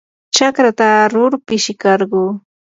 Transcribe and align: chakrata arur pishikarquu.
chakrata 0.35 0.87
arur 1.03 1.33
pishikarquu. 1.47 2.21